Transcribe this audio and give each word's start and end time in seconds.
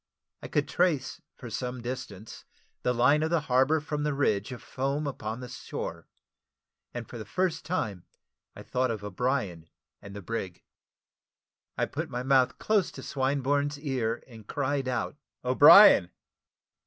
I 0.41 0.47
could 0.47 0.67
trace, 0.67 1.21
for 1.35 1.51
some 1.51 1.79
distance, 1.83 2.43
the 2.81 2.91
line 2.91 3.21
of 3.21 3.29
the 3.29 3.41
harbour, 3.41 3.79
from 3.79 4.01
the 4.01 4.15
ridge 4.15 4.51
of 4.51 4.63
foam 4.63 5.05
upon 5.05 5.41
the 5.41 5.47
shore; 5.47 6.07
and 6.91 7.07
for 7.07 7.19
the 7.19 7.23
first 7.23 7.65
time 7.65 8.05
I 8.55 8.63
thought 8.63 8.89
of 8.89 9.03
O'Brien 9.03 9.69
and 10.01 10.15
the 10.15 10.23
brig. 10.23 10.63
I 11.77 11.85
put 11.85 12.09
my 12.09 12.23
mouth 12.23 12.57
close 12.57 12.89
to 12.93 13.03
Swinburne's 13.03 13.77
ear, 13.79 14.23
and 14.25 14.47
cried 14.47 14.87
out, 14.87 15.17
"O'Brien!" 15.45 16.09